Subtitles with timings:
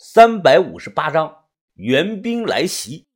[0.00, 3.08] 三百五十八章援兵来袭。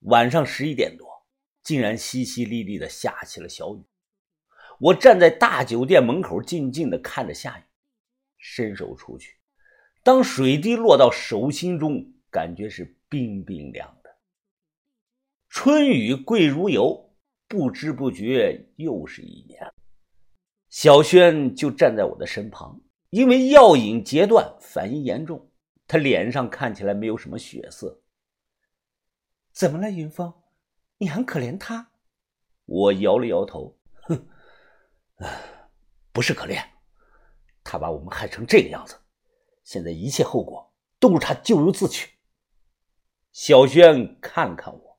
[0.00, 1.08] 晚上十一点多，
[1.62, 3.82] 竟然淅淅沥沥的下起了小雨。
[4.78, 7.62] 我站在大酒店门口，静静的看着下雨，
[8.36, 9.38] 伸手出去，
[10.02, 14.10] 当水滴落到手心中，感觉是冰冰凉的。
[15.48, 17.16] 春雨贵如油，
[17.48, 19.72] 不知不觉又是一年。
[20.68, 22.78] 小轩就站在我的身旁。
[23.14, 25.48] 因为药引截断，反应严重，
[25.86, 28.02] 他脸上看起来没有什么血色。
[29.52, 30.34] 怎么了，云峰？
[30.98, 31.92] 你很可怜他。
[32.64, 34.26] 我摇了摇头，哼，
[36.10, 36.60] 不是可怜，
[37.62, 38.96] 他把我们害成这个样子，
[39.62, 42.10] 现在一切后果都是他咎由自取。
[43.30, 44.98] 小轩看了看我，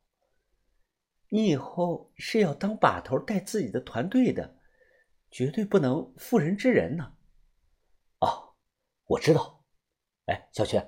[1.28, 4.56] 你以后是要当把头带自己的团队的，
[5.30, 7.12] 绝对不能妇人之仁呢。
[9.08, 9.64] 我知道，
[10.26, 10.82] 哎，小轩，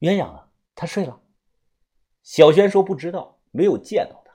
[0.00, 0.48] 鸳鸯呢？
[0.74, 1.20] 他睡了。
[2.22, 4.32] 小轩说不知道，没有见到他。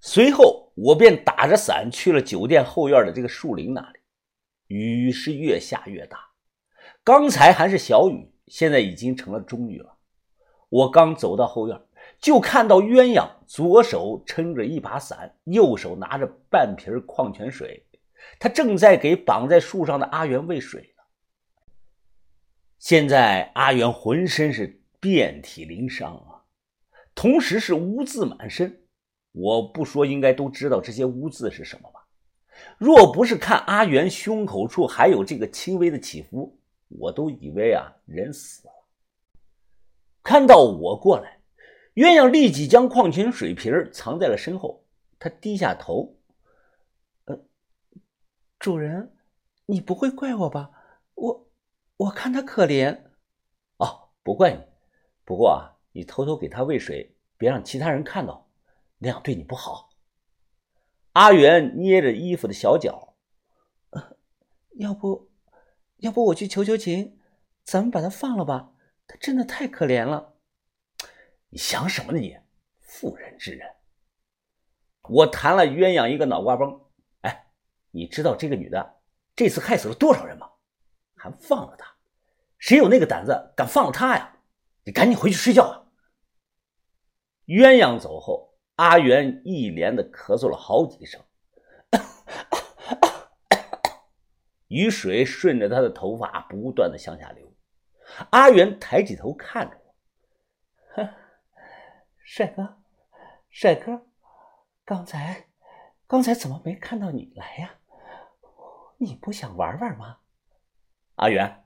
[0.00, 4.00] 随后，我便打着伞去了酒店后院的这个树林那里。
[4.66, 6.18] 雨是越下越大，
[7.04, 9.98] 刚才还是小雨，现在已经成了中雨了。
[10.68, 11.80] 我刚走到后院，
[12.18, 17.86] 就看到鸳鸯左手撑着一把伞，右手拿着半瓶矿泉水，
[18.40, 20.93] 他正在给绑在树上的阿元喂水。
[22.78, 26.44] 现在阿元浑身是遍体鳞伤啊，
[27.14, 28.82] 同时是污渍满身。
[29.32, 32.06] 我不说，应该都知道这些污渍是什么吧？
[32.78, 36.56] 若不是看阿元胸口处还有这个轻微的起伏，
[36.88, 38.72] 我都以为啊人死了。
[40.22, 41.40] 看到我过来，
[41.94, 44.84] 鸳鸯立即将矿泉水瓶藏在了身后。
[45.18, 46.16] 他低下头，
[47.24, 47.40] 呃，
[48.58, 49.14] 主人，
[49.66, 50.70] 你不会怪我吧？
[51.14, 51.43] 我。
[51.96, 53.02] 我看他可怜，
[53.76, 54.60] 哦，不怪你。
[55.24, 58.50] 不过啊，你偷偷给他喂水，别让其他人看到，
[58.98, 59.90] 那样对你不好。
[61.12, 63.14] 阿元捏着衣服的小脚，
[64.76, 65.30] 要不，
[65.98, 67.20] 要不我去求求情，
[67.62, 68.72] 咱们把他放了吧？
[69.06, 70.34] 他真的太可怜了。
[71.50, 72.18] 你想什么呢？
[72.18, 72.36] 你
[72.80, 73.70] 妇人之仁。
[75.02, 76.80] 我弹了鸳鸯一个脑瓜崩。
[77.20, 77.52] 哎，
[77.92, 79.00] 你知道这个女的
[79.36, 80.50] 这次害死了多少人吗？
[81.24, 81.90] 还放了他？
[82.58, 84.36] 谁有那个胆子敢放了他呀？
[84.84, 85.86] 你赶紧回去睡觉吧。
[87.46, 91.22] 鸳鸯走后，阿元一连的咳嗽了好几声，
[94.68, 97.50] 雨水顺着他的头发不断的向下流。
[98.30, 99.94] 阿元抬起头看着我
[102.22, 102.82] ：“帅哥，
[103.48, 104.02] 帅哥，
[104.84, 105.46] 刚才，
[106.06, 107.76] 刚才怎么没看到你来呀？
[108.98, 110.18] 你不想玩玩吗？”
[111.16, 111.64] 阿元，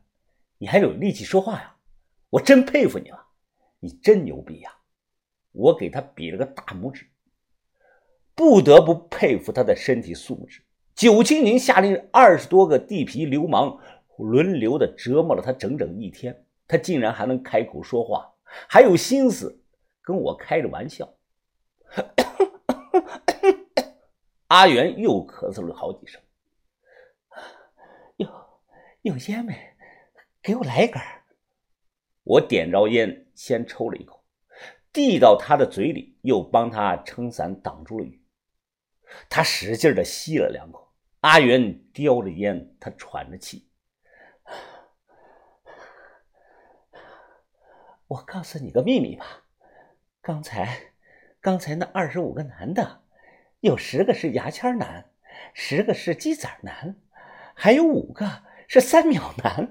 [0.58, 1.76] 你还有力气说话呀？
[2.30, 3.26] 我真佩服你了，
[3.80, 4.70] 你真牛逼呀！
[5.52, 7.06] 我给他比了个大拇指，
[8.34, 10.62] 不得不佩服他的身体素质。
[10.94, 13.78] 九七年下令二十多个地痞流氓
[14.18, 18.30] 轮流的折磨了他整整一天，他竟然还能开口说话，
[18.68, 19.62] 还有心思
[20.02, 21.08] 跟我开着玩笑。
[24.48, 26.20] 阿元又咳嗽了好几声。
[29.02, 29.76] 有烟没？
[30.42, 31.00] 给我来一根。
[32.24, 34.24] 我点着烟，先抽了一口，
[34.92, 38.24] 递到他的嘴里，又帮他撑伞挡住了雨。
[39.30, 40.92] 他使劲的吸了两口。
[41.20, 43.70] 阿元叼着烟，他喘着气。
[48.08, 49.44] 我告诉你个秘密吧，
[50.20, 50.92] 刚才，
[51.40, 53.02] 刚才那二十五个男的，
[53.60, 55.10] 有十个是牙签男，
[55.54, 56.96] 十个是鸡仔男，
[57.54, 58.47] 还有五个。
[58.68, 59.70] 是三秒男，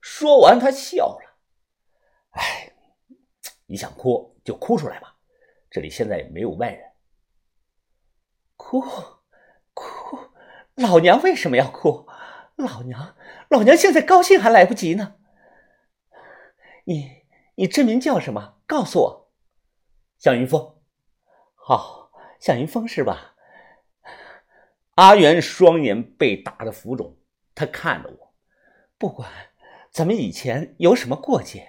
[0.00, 1.38] 说完他笑了。
[2.30, 2.72] 哎，
[3.66, 5.16] 你想哭就哭出来吧，
[5.70, 6.92] 这里现在也没有外人。
[8.56, 8.80] 哭，
[9.72, 10.18] 哭，
[10.74, 12.08] 老娘为什么要哭？
[12.56, 13.16] 老娘，
[13.50, 15.14] 老娘现在高兴还来不及呢。
[16.86, 17.24] 你，
[17.54, 18.58] 你真名叫什么？
[18.66, 19.32] 告诉我。
[20.18, 20.80] 向云峰。
[21.54, 22.10] 好，
[22.40, 23.33] 向云峰是吧？
[24.94, 27.16] 阿元双眼被打得浮肿，
[27.52, 28.34] 他看着我，
[28.96, 29.28] 不管
[29.90, 31.68] 咱们以前有什么过节，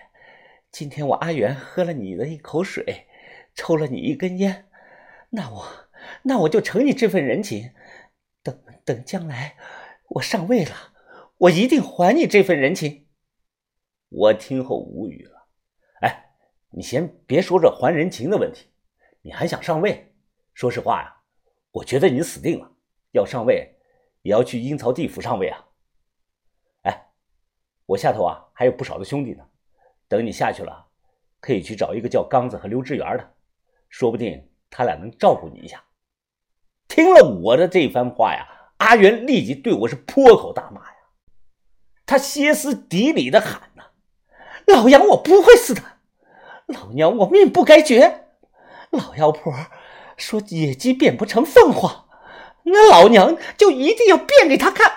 [0.71, 3.07] 今天我阿元喝了你的一口水，
[3.55, 4.69] 抽了你一根烟，
[5.31, 5.65] 那我
[6.21, 7.71] 那我就承你这份人情，
[8.43, 9.57] 等等将来
[10.09, 10.93] 我上位了，
[11.37, 13.07] 我一定还你这份人情。
[14.09, 15.47] 我听后无语了，
[16.01, 16.25] 哎，
[16.69, 18.67] 你先别说这还人情的问题，
[19.23, 20.13] 你还想上位？
[20.53, 21.23] 说实话呀，
[21.71, 22.71] 我觉得你死定了。
[23.15, 23.75] 要上位，
[24.23, 25.65] 也要去阴曹地府上位啊！
[26.81, 27.07] 哎
[27.85, 29.43] 我下头啊还有不少的兄弟呢，
[30.07, 30.87] 等你下去了，
[31.39, 33.33] 可以去找一个叫刚子和刘志元的，
[33.89, 35.83] 说不定他俩能照顾你一下。
[36.87, 40.97] 听了我的这番话呀，阿元立即对我是破口大骂呀，
[42.05, 43.91] 他歇斯底里的喊呐
[44.67, 45.81] ：“老杨，我不会死的！
[46.67, 48.25] 老娘我命不该绝！
[48.91, 49.53] 老妖婆
[50.17, 52.04] 说野鸡变不成凤凰，
[52.65, 54.91] 那老娘就一定要变给他看！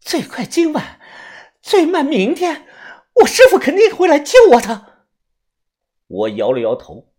[0.00, 1.00] 最快今晚，
[1.62, 2.66] 最慢明天，
[3.20, 5.06] 我师傅肯定会来救我的。”
[6.08, 7.12] 我摇了摇头：“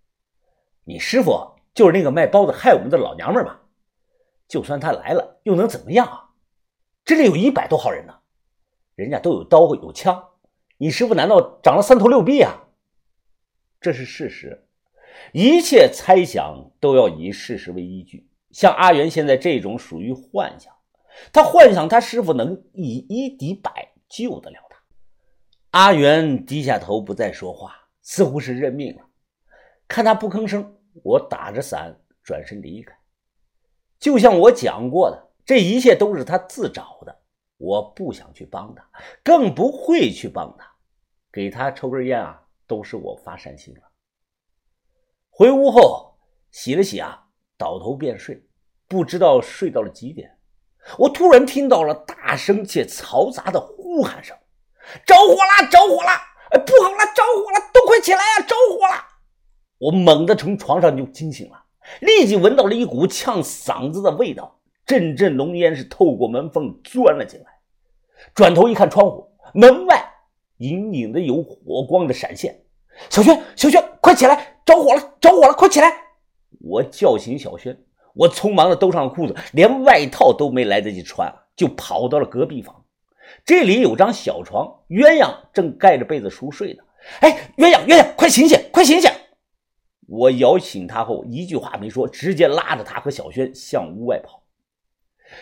[0.86, 3.62] 你师傅就是那个卖包子害我们的老娘们吧？
[4.47, 6.30] 就算他来了，又能怎么样啊？
[7.03, 8.19] 这里有一百多号人呢，
[8.95, 10.30] 人家都有刀有枪，
[10.77, 12.68] 你师傅难道长了三头六臂啊？
[13.81, 14.68] 这是事实，
[15.33, 18.27] 一切猜想都要以事实为依据。
[18.56, 20.74] 像阿元现在这种属于幻想，
[21.34, 24.78] 他幻想他师傅能以一敌百，救得了他。
[25.72, 29.02] 阿元低下头不再说话，似乎是认命了。
[29.90, 30.74] 看他不吭声，
[31.04, 32.98] 我打着伞转身离开。
[34.00, 37.13] 就像我讲过的，这一切都是他自找的。
[37.57, 38.90] 我不想去帮他，
[39.22, 40.66] 更不会去帮他。
[41.30, 43.81] 给他抽根烟啊，都是我发善心了。
[45.30, 46.18] 回屋后
[46.52, 47.25] 洗了洗啊，
[47.57, 48.42] 倒头便睡。
[48.88, 50.31] 不知道睡到了几点，
[50.98, 54.38] 我突然听到了大声且嘈杂的呼喊声
[55.06, 55.69] ：“着火了！
[55.72, 56.10] 着火了！
[56.52, 56.98] 哎，不好了！
[57.16, 57.72] 着火了！
[57.74, 58.46] 都快起来呀！
[58.46, 58.94] 着火了！”
[59.80, 61.63] 我猛地从床上就惊醒了。
[62.02, 67.48] 立即闻到了一股呛嗓子的味道，阵阵浓烟是透过门缝钻了进来。
[68.36, 70.13] 转头一看，窗户门外
[70.57, 72.63] 隐隐的有火光的闪现。
[73.10, 74.62] 小轩，小轩，快起来！
[74.63, 76.05] 着火了，着火了，快起来！
[76.60, 77.78] 我叫醒小轩，
[78.13, 82.84] 我匆忙的兜上了裤子，连外套都没来得及穿，就跑到了隔壁房。
[83.44, 86.84] 这里有张小床，鸳鸯正盖着被子熟睡呢。
[87.22, 89.10] 哎，鸳鸯，鸳鸯，快醒醒，快醒醒！
[90.07, 94.44] 我摇醒他后，一句话没说，直接拉着他和小轩向屋外跑。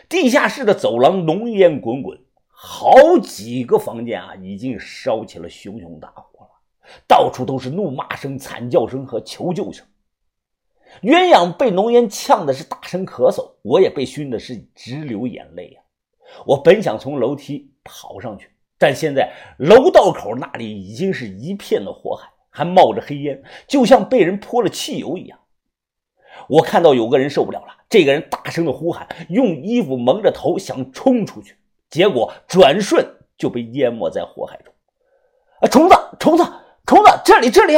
[0.07, 2.17] 地下室的走廊浓烟滚滚，
[2.47, 6.49] 好几个房间啊，已经烧起了熊熊大火了，
[7.05, 9.85] 到处都是怒骂声、惨叫声和求救声。
[11.01, 15.83] 鸳鸯被浓烟呛的是大声咳嗽，我也被熏的是直流眼泪啊！
[16.45, 22.29] 我本想从楼梯跑上去，但现在楼道口那里已经是一片的火海。
[22.55, 25.39] 还冒着黑烟，就像被人泼了汽油一样。
[26.47, 31.57] 我看到有个人受不了了，这个人大声的呼喊，用衣服蒙着头想冲出去，
[31.89, 33.03] 结果转瞬
[33.39, 34.71] 就被淹没在火海中。
[35.61, 36.43] 啊，虫子，虫子，
[36.85, 37.73] 虫子，这里，这里！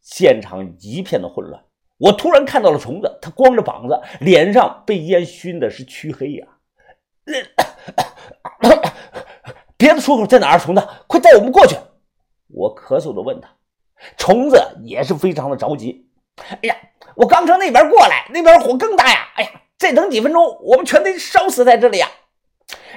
[0.00, 1.62] 现场一片的混乱。
[2.00, 6.46] 我突然看到了虫子，他光着膀子，脸上被烟熏的是黢黑呀。
[9.76, 10.58] 别的出口在哪儿？
[10.58, 11.76] 虫子，快带我们过去！
[12.48, 13.50] 我咳嗽的问他。
[14.16, 16.08] 虫子也是非常的着急。
[16.36, 16.76] 哎呀，
[17.16, 19.28] 我刚从那边过来，那边火更大呀！
[19.36, 22.08] 哎呀，再等几分钟，我们全得烧死在这里呀！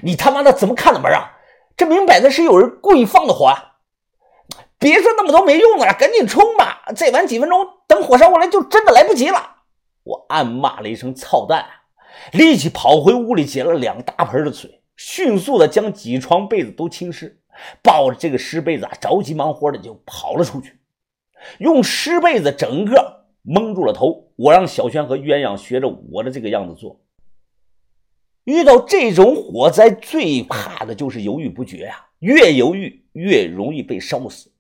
[0.02, 1.38] 你他妈的怎么看的门啊？
[1.76, 3.73] 这明摆着是有人故意放的火啊！
[4.84, 6.84] 别说那么多没用的了，赶紧冲吧！
[6.94, 9.38] 再晚几分钟，等火烧过来就真的来不及了。
[10.04, 11.66] 我暗骂了一声“操蛋”，
[12.34, 17.40] 立即跑回屋里接了两大盆的水，迅速的将几床被子都浸湿，
[17.82, 20.78] 抱着这个湿被子啊，着急忙活的就跑了出去。
[21.60, 27.00] 用湿被子整个蒙住了头，我让小轩和鸳鸯学着我的这个样子做。
[28.44, 34.52] 遇到这种火灾，最怕的就是犹豫不决呀，越犹豫越容易被烧死。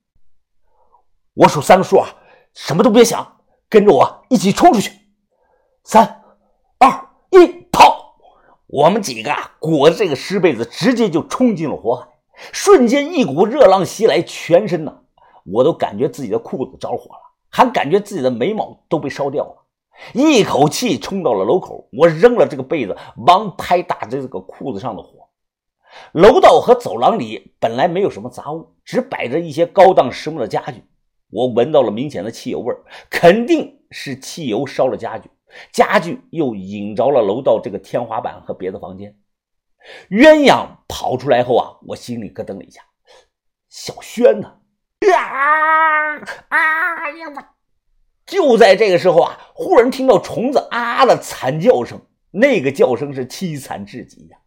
[1.36, 2.08] 我数三个数啊，
[2.54, 4.92] 什么都别想，跟着我一起冲出去！
[5.84, 6.22] 三、
[6.78, 8.16] 二、一，跑！
[8.68, 12.08] 我们几个啊，裹着这个湿被子，直接就冲进了火海。
[12.52, 15.00] 瞬间，一股热浪袭来，全身呢。
[15.46, 19.56] 我都感觉自己的裤子着火了，还感觉自己的眉毛都被烧掉了，
[20.14, 21.90] 一口气冲到了楼口。
[21.92, 25.10] 我扔了这个被子，忙拍打着这个裤子上的火。
[26.12, 30.84] 楼道和走廊里本来没有什么杂物，只摆着一些高档实木的家具。
[31.34, 32.74] 我闻到了明显的汽油味
[33.10, 35.30] 肯定是汽油烧了家具，
[35.72, 39.18] 家具又引着了楼道这个天花板和别的房间。
[40.10, 42.82] 鸳鸯跑出来后啊，我心里咯噔了一下，
[43.68, 44.60] 小轩呢？
[45.14, 46.16] 啊
[46.50, 47.28] 啊呀！
[47.36, 47.44] 我
[48.26, 52.00] 就在这个时候啊，忽然听到虫子啊的惨叫声，
[52.32, 54.38] 那个叫声是凄惨至极呀。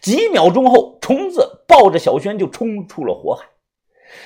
[0.00, 3.49] 几秒钟后，虫子抱着小轩就冲出了火海。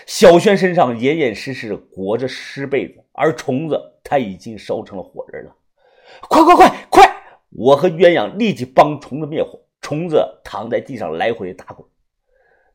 [0.07, 5.57] 小轩身上严严实实裹着湿被子，而虫子他已经烧成了火人了。
[6.23, 7.23] 快快快快！
[7.51, 9.61] 我和鸳鸯立即帮虫子灭火。
[9.81, 11.87] 虫子躺在地上来回打滚。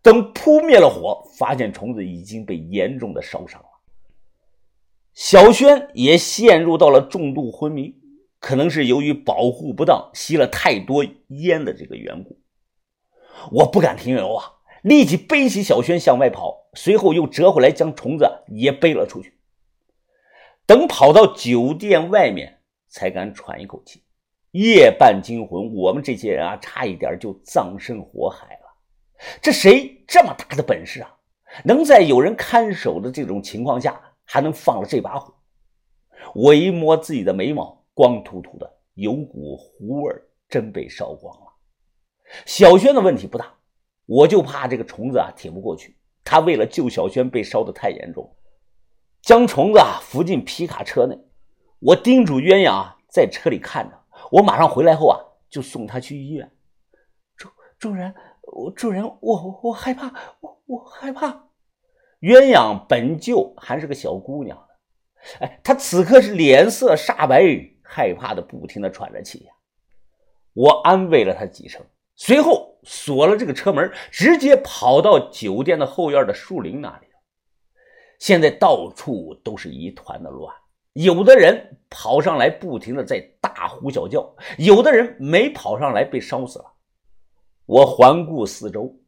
[0.01, 3.67] 等扑灭了火，发现虫子已经被严重的烧伤了。
[5.15, 7.95] 小轩也陷入到了重度昏迷，
[8.39, 12.39] 可能是由于保护不当，吸了太多烟的这个缘故。
[13.51, 14.45] 我不敢停留啊，
[14.83, 19.33] 立即背起小轩向外跑，随后又折回来将虫子也背了出去。
[20.65, 24.03] 等跑到酒店外面，才敢喘一口气。
[24.51, 28.61] 夜半惊魂，我们这些人啊，差一点就葬身火海了。
[29.41, 31.15] 这谁这么大的本事啊？
[31.63, 35.33] 能在有人看守的这种情况下，还能放了这把火？
[36.33, 40.13] 我一摸自己的眉毛，光秃秃的，有股糊味
[40.47, 41.47] 真被烧光了。
[42.45, 43.53] 小轩的问题不大，
[44.09, 45.95] 我就怕这个虫子啊挺不过去。
[46.23, 48.35] 他为了救小轩，被烧得太严重，
[49.21, 51.15] 将虫子啊扶进皮卡车内。
[51.77, 53.95] 我叮嘱鸳鸯啊在车里看着，
[54.31, 56.51] 我马上回来后啊就送他去医院。
[57.37, 58.13] 主主人。
[58.51, 61.49] 我主人，我我害怕，我我害怕。
[62.21, 64.57] 鸳鸯本就还是个小姑娘
[65.39, 67.43] 哎，她此刻是脸色煞白，
[67.83, 69.53] 害怕的不停的喘着气呀。
[70.53, 71.79] 我安慰了她几声，
[72.15, 77.07] 随后锁了这个车门，直接跑到酒店的后院的树林那里
[78.17, 80.51] 现在到处都是一团的乱，
[80.93, 86.73] 有的人跑上来不停的在大呼小叫，有的人没跑上来被烧死了。
[87.67, 88.99] 我环顾四周，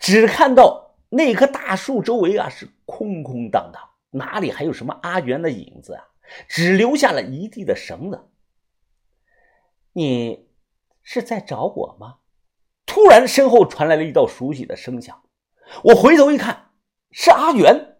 [0.00, 6.02] 只看到那棵大树周围啊是空空荡荡，哪里还有什么阿元的影子啊？
[6.48, 8.30] 只留下了一地的绳子。
[9.92, 10.48] 你
[11.02, 12.19] 是在找我吗？
[12.90, 15.22] 突然，身后传来了一道熟悉的声响。
[15.84, 16.70] 我回头一看，
[17.12, 17.98] 是阿元。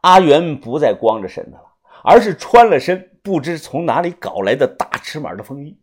[0.00, 5.78] 阿元不再光着身子了，而是穿了身不知从哪里搞来的大尺码的风衣。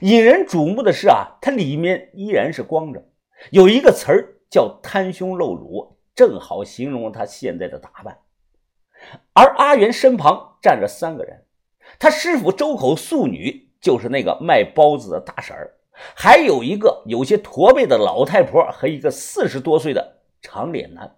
[0.00, 3.00] 引人瞩目的是啊，它里面依然是光着，
[3.52, 8.18] 有一个词儿叫“袒胸露乳”，正好形容了他现在的打扮。
[9.34, 11.44] 而阿元身旁站着三个人，
[12.00, 21.16] 他师傅周口素女就是那个卖包子的大婶儿，还有一个有些驼背的老太婆和一个四十多岁的长脸男。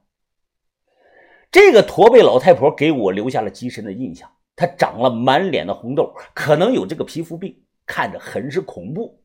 [1.50, 7.60] 这个驼背老太婆给我留下了极深的印象，她长了满脸的红痘，可能有这个皮肤病。
[7.86, 9.22] 看着很是恐怖。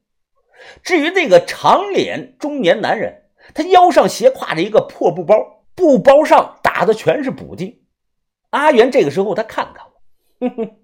[0.83, 7.81] 至于那个长脸中年男人，他腰上斜挎着一个破布包，布包上打的全是补丁。
[8.49, 9.93] 阿元这个时候他看看我，
[10.49, 10.77] 哼哼，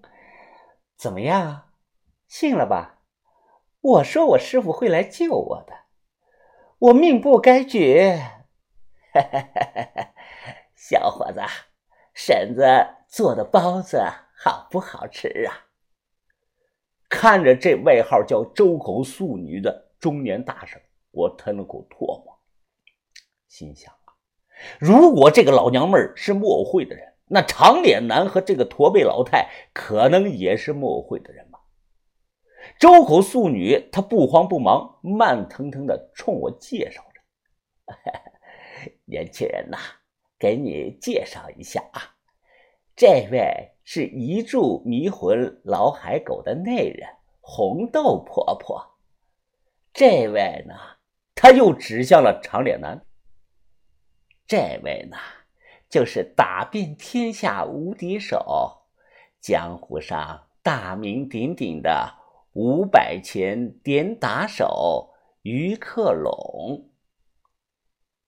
[0.96, 1.66] 怎么样啊，
[2.26, 2.95] 信了吧？
[3.86, 5.72] 我说我师傅会来救我的，
[6.78, 8.20] 我命不该绝。
[10.74, 11.40] 小伙子，
[12.12, 12.64] 婶子
[13.06, 14.02] 做的包子
[14.36, 15.66] 好不好吃啊？
[17.08, 22.40] 看着这外号叫周口素女的中年大婶，我吞了口唾沫，
[23.46, 24.18] 心想啊，
[24.80, 31.45] 如果这个老娘们是木偶会的人，那长脸男和这个驼背老太可能也是木偶会的人？
[32.78, 37.94] 周口素女她不慌不忙，慢腾腾的冲我介绍着
[39.06, 39.78] ：“年轻人呐，
[40.38, 42.16] 给你介绍一下啊，
[42.94, 47.08] 这位。”是一柱迷魂老海狗的内人
[47.40, 48.84] 红豆婆婆，
[49.92, 50.74] 这位呢，
[51.36, 53.06] 他又指向了长脸男。
[54.44, 55.16] 这位呢，
[55.88, 58.88] 就是打遍天下无敌手，
[59.40, 62.12] 江湖上大名鼎鼎的
[62.56, 65.10] 五百钱点打手
[65.42, 66.88] 于克拢。